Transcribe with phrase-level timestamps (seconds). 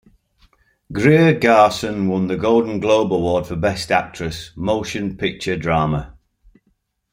[0.91, 6.17] Greer Garson won the Golden Globe Award for Best Actress- Motion Picture Drama.